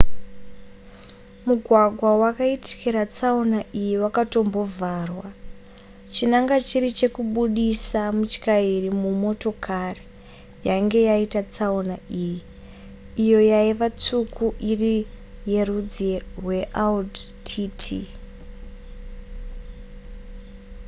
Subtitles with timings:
[1.45, 5.27] mugwagwa wakaitikira tsaona iyi wakatombovharwa
[6.13, 10.03] chinangwa chiri chekubudisa mutyairi mumotokari
[10.67, 12.39] yainge yaita tsaona iyi
[13.23, 14.95] iyo yaiva tsvuku iri
[15.51, 16.09] yerudzi
[16.43, 17.81] rweaudi tt